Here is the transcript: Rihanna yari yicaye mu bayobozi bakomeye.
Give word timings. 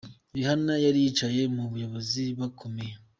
Rihanna 0.35 0.73
yari 0.85 0.99
yicaye 1.05 1.41
mu 1.55 1.63
bayobozi 1.71 2.23
bakomeye. 2.39 2.93